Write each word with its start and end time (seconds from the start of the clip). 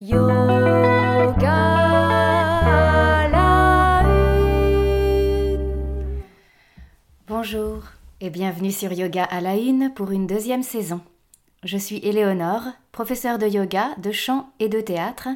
Yoga 0.00 1.50
la 3.30 4.02
une. 5.54 6.22
Bonjour 7.28 7.84
et 8.20 8.28
bienvenue 8.28 8.72
sur 8.72 8.92
Yoga 8.92 9.22
à 9.22 9.40
la 9.40 9.54
une 9.54 9.94
pour 9.94 10.10
une 10.10 10.26
deuxième 10.26 10.64
saison. 10.64 11.00
Je 11.62 11.78
suis 11.78 11.98
Éléonore, 11.98 12.64
professeure 12.90 13.38
de 13.38 13.46
yoga, 13.46 13.94
de 13.98 14.10
chant 14.10 14.50
et 14.58 14.68
de 14.68 14.80
théâtre, 14.80 15.28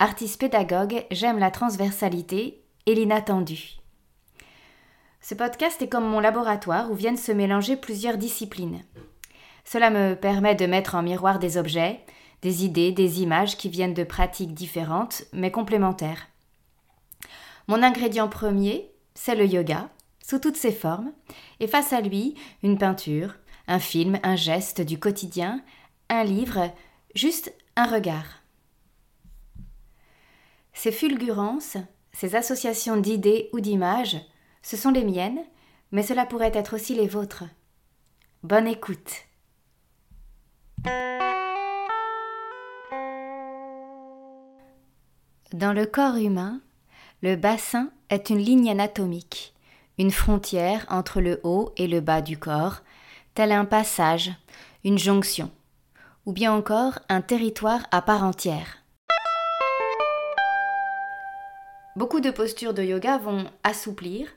artiste 0.00 0.40
pédagogue, 0.40 1.06
j'aime 1.12 1.38
la 1.38 1.52
transversalité 1.52 2.64
et 2.86 2.96
l'inattendu. 2.96 3.76
Ce 5.20 5.36
podcast 5.36 5.80
est 5.82 5.88
comme 5.88 6.08
mon 6.08 6.18
laboratoire 6.18 6.90
où 6.90 6.94
viennent 6.94 7.16
se 7.16 7.30
mélanger 7.30 7.76
plusieurs 7.76 8.18
disciplines. 8.18 8.82
Cela 9.64 9.88
me 9.90 10.14
permet 10.14 10.56
de 10.56 10.66
mettre 10.66 10.96
en 10.96 11.02
miroir 11.02 11.38
des 11.38 11.56
objets, 11.56 12.00
des 12.42 12.64
idées, 12.64 12.92
des 12.92 13.22
images 13.22 13.56
qui 13.56 13.68
viennent 13.68 13.94
de 13.94 14.04
pratiques 14.04 14.54
différentes 14.54 15.24
mais 15.32 15.50
complémentaires. 15.50 16.28
Mon 17.68 17.82
ingrédient 17.82 18.28
premier, 18.28 18.90
c'est 19.14 19.34
le 19.34 19.46
yoga, 19.46 19.88
sous 20.26 20.38
toutes 20.38 20.56
ses 20.56 20.72
formes, 20.72 21.12
et 21.60 21.66
face 21.66 21.92
à 21.92 22.00
lui, 22.00 22.34
une 22.62 22.78
peinture, 22.78 23.34
un 23.66 23.78
film, 23.78 24.18
un 24.22 24.36
geste 24.36 24.80
du 24.80 24.98
quotidien, 24.98 25.62
un 26.08 26.24
livre, 26.24 26.72
juste 27.14 27.52
un 27.76 27.86
regard. 27.86 28.42
Ces 30.72 30.92
fulgurances, 30.92 31.76
ces 32.12 32.36
associations 32.36 32.96
d'idées 32.96 33.50
ou 33.52 33.60
d'images, 33.60 34.18
ce 34.62 34.76
sont 34.76 34.90
les 34.90 35.04
miennes, 35.04 35.44
mais 35.92 36.02
cela 36.02 36.26
pourrait 36.26 36.52
être 36.54 36.74
aussi 36.74 36.94
les 36.94 37.08
vôtres. 37.08 37.44
Bonne 38.42 38.66
écoute. 38.66 39.26
Dans 45.52 45.72
le 45.72 45.84
corps 45.84 46.14
humain, 46.14 46.60
le 47.22 47.34
bassin 47.34 47.90
est 48.08 48.30
une 48.30 48.38
ligne 48.38 48.70
anatomique, 48.70 49.52
une 49.98 50.12
frontière 50.12 50.86
entre 50.88 51.20
le 51.20 51.40
haut 51.42 51.72
et 51.76 51.88
le 51.88 52.00
bas 52.00 52.22
du 52.22 52.38
corps, 52.38 52.82
tel 53.34 53.50
un 53.50 53.64
passage, 53.64 54.30
une 54.84 54.96
jonction, 54.96 55.50
ou 56.24 56.32
bien 56.32 56.52
encore 56.52 57.00
un 57.08 57.20
territoire 57.20 57.80
à 57.90 58.00
part 58.00 58.22
entière. 58.22 58.84
Beaucoup 61.96 62.20
de 62.20 62.30
postures 62.30 62.72
de 62.72 62.84
yoga 62.84 63.18
vont 63.18 63.44
assouplir, 63.64 64.28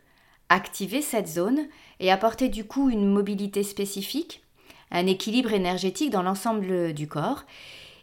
activer 0.50 1.04
cette 1.04 1.28
zone 1.28 1.68
et 2.00 2.12
apporter 2.12 2.50
du 2.50 2.66
coup 2.66 2.90
une 2.90 3.08
mobilité 3.08 3.62
spécifique, 3.62 4.44
un 4.90 5.06
équilibre 5.06 5.54
énergétique 5.54 6.10
dans 6.10 6.24
l'ensemble 6.24 6.94
du 6.94 7.08
corps, 7.08 7.44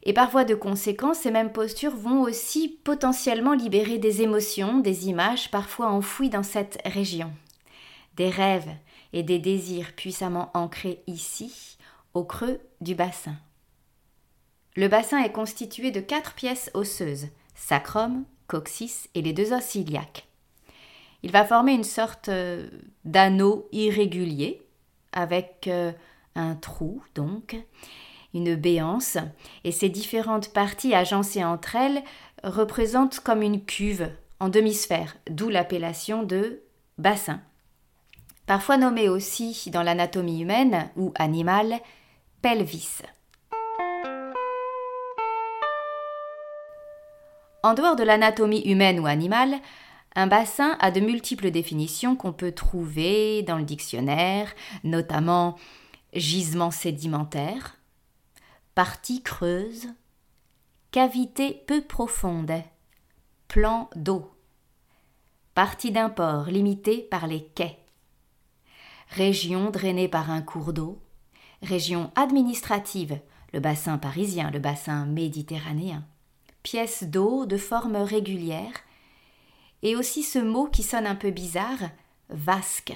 et 0.02 0.12
par 0.12 0.30
voie 0.30 0.44
de 0.44 0.54
conséquence, 0.54 1.18
ces 1.18 1.30
mêmes 1.30 1.52
postures 1.52 1.94
vont 1.94 2.22
aussi 2.22 2.80
potentiellement 2.84 3.52
libérer 3.52 3.98
des 3.98 4.22
émotions, 4.22 4.78
des 4.78 5.08
images 5.08 5.50
parfois 5.50 5.88
enfouies 5.88 6.30
dans 6.30 6.42
cette 6.42 6.80
région. 6.86 7.32
Des 8.16 8.30
rêves 8.30 8.74
et 9.12 9.22
des 9.22 9.38
désirs 9.38 9.92
puissamment 9.94 10.50
ancrés 10.54 11.02
ici, 11.06 11.76
au 12.14 12.24
creux 12.24 12.60
du 12.80 12.94
bassin. 12.94 13.36
Le 14.76 14.88
bassin 14.88 15.22
est 15.22 15.32
constitué 15.32 15.90
de 15.90 16.00
quatre 16.00 16.34
pièces 16.34 16.70
osseuses, 16.74 17.28
sacrum, 17.54 18.24
coccyx 18.46 19.08
et 19.14 19.22
les 19.22 19.32
deux 19.32 19.52
os 19.52 19.74
iliaques. 19.74 20.26
Il 21.22 21.32
va 21.32 21.44
former 21.44 21.72
une 21.72 21.84
sorte 21.84 22.28
euh, 22.30 22.68
d'anneau 23.04 23.68
irrégulier, 23.72 24.62
avec 25.12 25.66
euh, 25.66 25.92
un 26.34 26.54
trou 26.54 27.02
donc, 27.14 27.56
une 28.34 28.54
béance, 28.54 29.18
et 29.64 29.72
ces 29.72 29.88
différentes 29.88 30.52
parties 30.52 30.94
agencées 30.94 31.44
entre 31.44 31.76
elles 31.76 32.02
représentent 32.44 33.20
comme 33.20 33.42
une 33.42 33.64
cuve 33.64 34.10
en 34.38 34.48
demi-sphère, 34.48 35.16
d'où 35.28 35.48
l'appellation 35.48 36.22
de 36.22 36.62
bassin. 36.98 37.40
Parfois 38.46 38.76
nommé 38.76 39.08
aussi 39.08 39.70
dans 39.72 39.82
l'anatomie 39.82 40.40
humaine 40.40 40.90
ou 40.96 41.12
animale 41.16 41.80
pelvis. 42.42 43.02
En 47.62 47.74
dehors 47.74 47.96
de 47.96 48.02
l'anatomie 48.02 48.62
humaine 48.62 48.98
ou 49.00 49.06
animale, 49.06 49.56
un 50.16 50.26
bassin 50.26 50.76
a 50.80 50.90
de 50.90 51.00
multiples 51.00 51.50
définitions 51.50 52.16
qu'on 52.16 52.32
peut 52.32 52.52
trouver 52.52 53.42
dans 53.42 53.58
le 53.58 53.64
dictionnaire, 53.64 54.52
notamment 54.82 55.56
gisement 56.14 56.70
sédimentaire, 56.70 57.76
partie 58.80 59.20
creuse, 59.20 59.88
cavité 60.91 61.62
peu 61.66 61.82
profonde, 61.82 62.62
plan 63.46 63.91
d'eau, 63.94 64.32
partie 65.54 65.91
d'un 65.91 66.08
port 66.08 66.46
limité 66.46 67.02
par 67.02 67.26
les 67.26 67.44
quais, 67.44 67.78
région 69.10 69.69
drainée 69.69 70.08
par 70.08 70.30
un 70.30 70.40
cours 70.40 70.72
d'eau, 70.72 70.98
région 71.60 72.10
administrative, 72.14 73.20
le 73.52 73.60
bassin 73.60 73.98
parisien, 73.98 74.50
le 74.50 74.60
bassin 74.60 75.04
méditerranéen, 75.04 76.06
pièce 76.62 77.04
d'eau 77.04 77.44
de 77.44 77.58
forme 77.58 77.96
régulière, 77.96 78.72
et 79.82 79.94
aussi 79.94 80.22
ce 80.22 80.38
mot 80.38 80.64
qui 80.64 80.84
sonne 80.84 81.06
un 81.06 81.16
peu 81.16 81.32
bizarre, 81.32 81.90
vasque. 82.30 82.94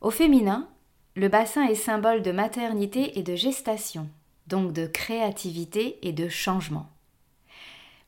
Au 0.00 0.12
féminin, 0.12 0.68
le 1.18 1.28
bassin 1.28 1.66
est 1.66 1.74
symbole 1.74 2.22
de 2.22 2.30
maternité 2.30 3.18
et 3.18 3.24
de 3.24 3.34
gestation, 3.34 4.08
donc 4.46 4.72
de 4.72 4.86
créativité 4.86 5.98
et 6.02 6.12
de 6.12 6.28
changement. 6.28 6.88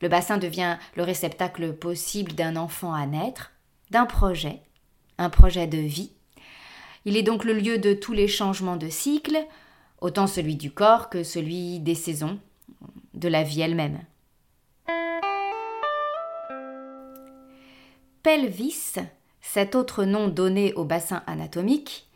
Le 0.00 0.08
bassin 0.08 0.38
devient 0.38 0.78
le 0.94 1.02
réceptacle 1.02 1.72
possible 1.72 2.34
d'un 2.34 2.54
enfant 2.54 2.94
à 2.94 3.06
naître, 3.06 3.50
d'un 3.90 4.06
projet, 4.06 4.60
un 5.18 5.28
projet 5.28 5.66
de 5.66 5.78
vie. 5.78 6.12
Il 7.04 7.16
est 7.16 7.24
donc 7.24 7.42
le 7.42 7.52
lieu 7.52 7.78
de 7.78 7.94
tous 7.94 8.12
les 8.12 8.28
changements 8.28 8.76
de 8.76 8.88
cycle, 8.88 9.44
autant 10.00 10.28
celui 10.28 10.54
du 10.54 10.70
corps 10.70 11.10
que 11.10 11.24
celui 11.24 11.80
des 11.80 11.96
saisons, 11.96 12.38
de 13.14 13.26
la 13.26 13.42
vie 13.42 13.62
elle-même. 13.62 13.98
Pelvis, 18.22 19.00
cet 19.40 19.74
autre 19.74 20.04
nom 20.04 20.28
donné 20.28 20.72
au 20.74 20.84
bassin 20.84 21.24
anatomique, 21.26 22.06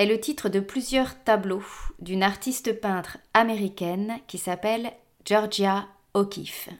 est 0.00 0.06
le 0.06 0.18
titre 0.18 0.48
de 0.48 0.60
plusieurs 0.60 1.22
tableaux 1.24 1.62
d'une 1.98 2.22
artiste 2.22 2.80
peintre 2.80 3.18
américaine 3.34 4.18
qui 4.28 4.38
s'appelle 4.38 4.92
Georgia 5.26 5.88
O'Keeffe. 6.14 6.70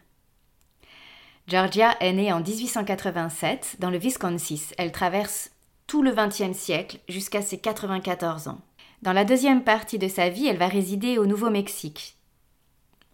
Georgia 1.46 1.94
est 2.00 2.14
née 2.14 2.32
en 2.32 2.40
1887 2.40 3.76
dans 3.78 3.90
le 3.90 3.98
Wisconsin. 3.98 4.72
Elle 4.78 4.90
traverse 4.90 5.50
tout 5.86 6.02
le 6.02 6.14
XXe 6.14 6.56
siècle 6.56 6.98
jusqu'à 7.10 7.42
ses 7.42 7.58
94 7.58 8.48
ans. 8.48 8.62
Dans 9.02 9.12
la 9.12 9.26
deuxième 9.26 9.64
partie 9.64 9.98
de 9.98 10.08
sa 10.08 10.30
vie, 10.30 10.46
elle 10.46 10.56
va 10.56 10.68
résider 10.68 11.18
au 11.18 11.26
Nouveau-Mexique. 11.26 12.16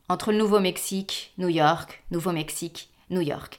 Entre 0.09 0.31
le 0.31 0.39
Nouveau-Mexique, 0.39 1.33
New 1.37 1.49
York, 1.49 2.05
Nouveau-Mexique, 2.12 2.91
New 3.11 3.22
York. 3.22 3.59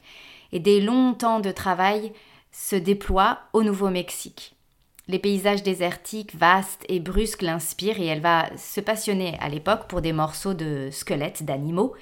Et 0.53 0.61
des 0.61 0.79
longs 0.79 1.13
temps 1.13 1.41
de 1.41 1.51
travail 1.51 2.13
se 2.53 2.77
déploient 2.77 3.39
au 3.51 3.63
Nouveau-Mexique. 3.63 4.56
Les 5.09 5.19
paysages 5.19 5.63
désertiques, 5.63 6.35
vastes 6.35 6.83
et 6.89 6.99
brusques 6.99 7.41
l'inspirent 7.41 8.01
et 8.01 8.07
elle 8.07 8.19
va 8.19 8.49
se 8.57 8.81
passionner 8.81 9.37
à 9.39 9.47
l'époque 9.47 9.87
pour 9.87 10.01
des 10.01 10.11
morceaux 10.11 10.53
de 10.53 10.89
squelettes 10.91 11.43
d'animaux 11.43 11.95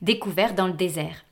découverts 0.00 0.54
dans 0.54 0.66
le 0.66 0.72
désert. 0.72 1.26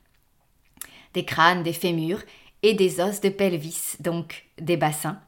Des 1.15 1.25
crânes, 1.25 1.63
des 1.63 1.73
fémurs 1.73 2.21
et 2.61 2.75
des 2.75 2.99
os 2.99 3.21
de 3.21 3.29
pelvis, 3.29 3.95
donc 3.99 4.45
des 4.59 4.77
bassins, 4.77 5.19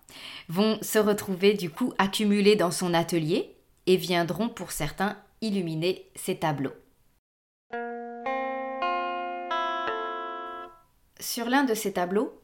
vont 0.50 0.78
se 0.84 1.00
retrouver 1.00 1.56
du 1.56 1.72
coup 1.72 1.94
accumulés 1.98 2.56
dans 2.56 2.72
son 2.72 2.94
atelier 2.94 3.56
et 3.88 3.98
viendront 3.98 4.50
pour 4.50 4.72
certains 4.72 5.18
illuminer 5.42 6.06
ses 6.16 6.38
tableaux. 6.38 6.74
Sur 11.20 11.50
l'un 11.50 11.64
de 11.64 11.74
ces 11.74 11.94
tableaux, 11.94 12.40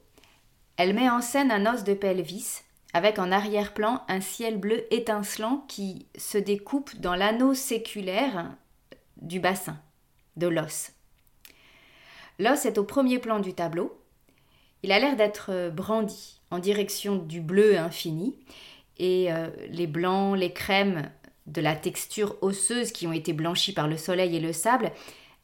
elle 0.78 0.96
met 0.96 1.10
en 1.10 1.22
scène 1.22 1.52
un 1.52 1.72
os 1.72 1.84
de 1.84 1.94
pelvis 1.94 2.63
avec 2.94 3.20
en 3.20 3.32
arrière-plan 3.32 4.04
un 4.08 4.22
ciel 4.22 4.58
bleu 4.58 4.86
étincelant 4.92 5.66
qui 5.68 6.08
se 6.18 6.38
découpe 6.38 6.96
dans 6.98 7.16
l'anneau 7.16 7.54
séculaire 7.54 8.56
du 9.18 9.40
bassin, 9.40 9.78
de 10.38 10.48
l'os. 10.48 10.92
L'os 12.40 12.66
est 12.66 12.78
au 12.78 12.84
premier 12.84 13.20
plan 13.20 13.40
du 13.40 13.54
tableau. 13.54 13.98
Il 14.84 14.92
a 14.92 15.00
l'air 15.00 15.16
d'être 15.16 15.70
brandi 15.70 16.40
en 16.52 16.60
direction 16.60 17.16
du 17.16 17.42
bleu 17.42 17.78
infini, 17.78 18.36
et 18.98 19.32
euh, 19.32 19.50
les 19.70 19.88
blancs, 19.88 20.38
les 20.38 20.54
crèmes 20.54 21.10
de 21.48 21.62
la 21.62 21.76
texture 21.76 22.38
osseuse 22.42 22.92
qui 22.92 23.08
ont 23.08 23.14
été 23.14 23.34
blanchies 23.34 23.74
par 23.74 23.88
le 23.88 23.98
soleil 23.98 24.36
et 24.36 24.40
le 24.40 24.54
sable 24.54 24.92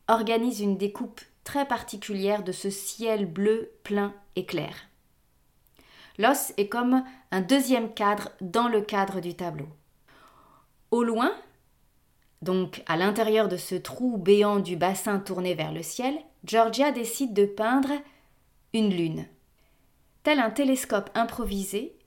organisent 0.08 0.62
une 0.62 0.78
découpe 0.78 1.22
très 1.44 1.68
particulière 1.68 2.44
de 2.44 2.52
ce 2.52 2.70
ciel 2.70 3.26
bleu 3.26 3.72
plein 3.84 4.14
et 4.36 4.46
clair. 4.46 4.89
L'os 6.20 6.52
est 6.58 6.68
comme 6.68 7.04
un 7.32 7.40
deuxième 7.40 7.94
cadre 7.94 8.30
dans 8.42 8.68
le 8.68 8.82
cadre 8.82 9.22
du 9.22 9.36
tableau. 9.36 9.70
Au 10.92 11.02
loin, 11.02 11.34
Donc, 12.42 12.84
à 12.88 12.96
l'intérieur 12.96 13.48
de 13.48 13.58
ce 13.58 13.76
trou 13.76 14.18
béant 14.18 14.60
du 14.60 14.76
bassin 14.76 15.20
tourné 15.20 15.56
vers 15.56 15.74
le 15.74 15.82
ciel, 15.82 16.18
Georgia 16.46 16.92
décide 16.92 17.34
de 17.34 17.46
peindre 17.46 17.92
une 18.74 18.90
lune. 18.90 19.26
Tel 20.24 20.40
un 20.40 20.50
télescope 20.50 21.10
improvisé, 21.16 21.98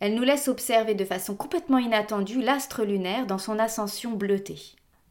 elle 0.00 0.14
nous 0.14 0.22
laisse 0.22 0.48
observer 0.48 0.94
de 0.94 1.04
façon 1.04 1.36
complètement 1.36 1.78
inattendue 1.78 2.42
l'astre 2.42 2.84
lunaire 2.84 3.26
dans 3.26 3.38
son 3.38 3.58
ascension 3.58 4.12
bleutée. 4.12 4.60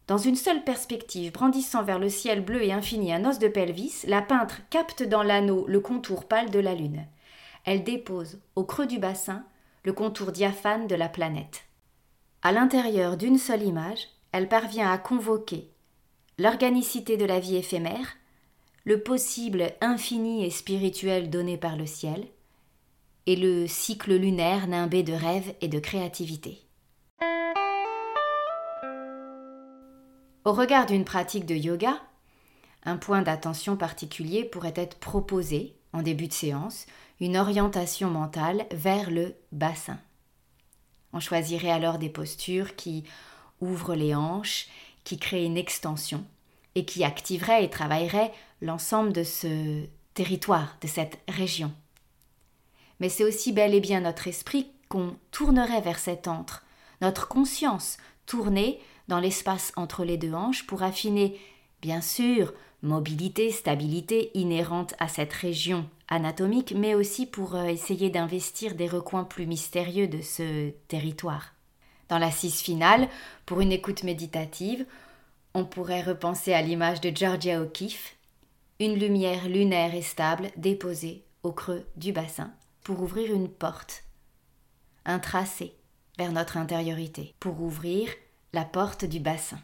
Dans 0.08 0.18
une 0.18 0.36
seule 0.36 0.64
perspective, 0.64 1.32
brandissant 1.32 1.84
vers 1.84 1.98
le 1.98 2.10
ciel 2.10 2.42
bleu 2.42 2.62
et 2.64 2.74
infini 2.74 3.14
un 3.14 3.26
os 3.26 3.40
de 3.40 3.48
pelvis, 3.48 4.04
la 4.06 4.22
peintre 4.22 4.62
capte 4.70 5.04
dans 5.04 5.24
l'anneau 5.24 5.66
le 5.68 5.80
contour 5.80 6.26
pâle 6.26 6.52
de 6.52 6.60
la 6.60 6.76
Lune. 6.76 7.08
Elle 7.64 7.84
dépose, 7.84 8.40
au 8.56 8.64
creux 8.64 8.88
du 8.88 9.00
bassin, 9.00 9.46
le 9.84 9.94
contour 9.94 10.32
diaphane 10.32 10.88
de 10.88 10.96
la 10.96 11.10
planète. 11.10 11.66
À 12.42 12.52
l'intérieur 12.52 13.16
d'une 13.18 13.38
seule 13.38 13.64
image, 13.64 14.08
elle 14.32 14.50
parvient 14.50 14.92
à 14.92 14.98
convoquer 14.98 15.70
l'organicité 16.38 17.16
de 17.16 17.26
la 17.26 17.40
vie 17.40 17.56
éphémère, 17.56 18.18
le 18.86 19.02
possible 19.02 19.72
infini 19.82 20.46
et 20.46 20.50
spirituel 20.50 21.30
donné 21.30 21.58
par 21.58 21.78
le 21.78 21.86
ciel, 21.86 22.28
et 23.28 23.36
le 23.36 23.68
cycle 23.68 24.14
lunaire 24.16 24.68
nimbé 24.68 25.04
de 25.04 25.14
rêve 25.14 25.54
et 25.62 25.70
de 25.70 25.80
créativité. 25.80 26.60
Au 30.44 30.52
regard 30.52 30.86
d'une 30.86 31.06
pratique 31.06 31.46
de 31.46 31.56
yoga, 31.56 32.02
un 32.84 32.98
point 32.98 33.22
d'attention 33.22 33.78
particulier 33.78 34.44
pourrait 34.44 34.74
être 34.76 34.98
proposé 34.98 35.78
en 35.94 36.02
début 36.02 36.28
de 36.28 36.34
séance, 36.34 36.86
une 37.20 37.38
orientation 37.38 38.10
mentale 38.10 38.66
vers 38.72 39.10
le 39.10 39.36
bassin. 39.52 40.00
On 41.14 41.20
choisirait 41.20 41.72
alors 41.72 42.00
des 42.00 42.10
postures 42.10 42.76
qui 42.76 43.04
ouvrent 43.62 43.96
les 43.96 44.16
hanches, 44.16 44.68
qui 45.04 45.18
créent 45.18 45.46
une 45.46 45.58
extension 45.58 46.24
et 46.76 46.86
qui 46.86 47.04
activeraient 47.04 47.64
et 47.64 47.70
travailleraient 47.70 48.34
l'ensemble 48.62 49.14
de 49.14 49.24
ce 49.24 49.86
territoire, 50.14 50.78
de 50.82 50.88
cette 50.88 51.20
région. 51.28 51.72
Mais 53.00 53.10
c'est 53.10 53.24
aussi 53.24 53.52
bel 53.52 53.74
et 53.74 53.80
bien 53.80 54.02
notre 54.02 54.28
esprit 54.28 54.72
qu'on 54.90 55.16
tournerait 55.32 55.82
vers 55.82 56.00
cet 56.00 56.28
antre, 56.28 56.64
notre 57.02 57.28
conscience 57.28 57.98
tournée 58.26 58.80
dans 59.08 59.20
l'espace 59.20 59.74
entre 59.76 60.06
les 60.06 60.18
deux 60.18 60.34
hanches 60.34 60.66
pour 60.66 60.84
affiner, 60.84 61.40
bien 61.82 62.02
sûr, 62.02 62.54
mobilité, 62.84 63.50
stabilité 63.50 64.30
inhérente 64.34 64.94
à 65.00 65.08
cette 65.08 65.34
région 65.34 65.90
anatomique, 66.10 66.74
mais 66.76 66.94
aussi 66.94 67.26
pour 67.26 67.56
euh, 67.56 67.66
essayer 67.66 68.10
d'investir 68.10 68.76
des 68.76 68.88
recoins 68.88 69.24
plus 69.24 69.48
mystérieux 69.48 70.08
de 70.08 70.22
ce 70.22 70.70
territoire. 70.90 71.54
Dans 72.10 72.20
l'assise 72.20 72.60
finale, 72.60 73.08
pour 73.46 73.62
une 73.62 73.72
écoute 73.72 74.04
méditative, 74.04 74.86
on 75.54 75.66
pourrait 75.66 76.02
repenser 76.02 76.54
à 76.54 76.62
l'image 76.62 77.00
de 77.00 77.16
Georgia 77.16 77.62
O'Keeffe, 77.62 78.18
une 78.80 79.00
lumière 79.00 79.48
lunaire 79.48 79.96
et 79.96 80.02
stable 80.02 80.52
déposée 80.58 81.24
au 81.44 81.54
creux 81.54 81.86
du 81.96 82.12
bassin 82.12 82.52
pour 82.84 83.02
ouvrir 83.02 83.34
une 83.34 83.50
porte, 83.50 84.04
un 85.06 85.20
tracé 85.20 85.74
vers 86.18 86.32
notre 86.32 86.58
intériorité, 86.58 87.34
pour 87.40 87.62
ouvrir 87.62 88.10
la 88.52 88.66
porte 88.66 89.06
du 89.06 89.20
bassin. 89.20 89.60